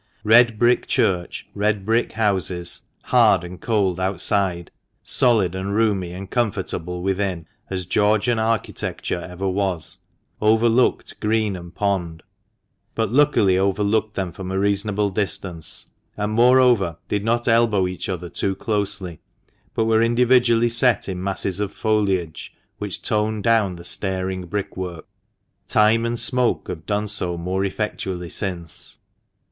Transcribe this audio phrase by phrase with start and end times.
[0.23, 4.71] Red brick church, red brick houses, hard and cold outside,
[5.03, 9.99] solid and roomy and comfortable within, as Georgian architecture ever was,
[10.41, 12.23] overlooked green and pond,
[12.95, 18.27] but, luckily, overlooked them from a reasonable distance, and, moreover, did not elbow each other
[18.27, 19.19] too closely,
[19.75, 25.05] but were individually set in masses of foliage, which toned down the staring brickwork.
[25.67, 28.97] Time and smoke have done so more effectually since.